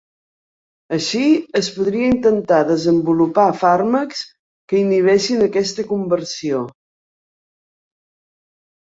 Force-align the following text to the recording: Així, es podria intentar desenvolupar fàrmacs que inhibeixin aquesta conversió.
Així, 0.95 1.19
es 1.59 1.67
podria 1.73 2.07
intentar 2.13 2.61
desenvolupar 2.69 3.45
fàrmacs 3.65 4.23
que 4.73 4.79
inhibeixin 4.85 5.45
aquesta 5.49 5.85
conversió. 5.93 6.63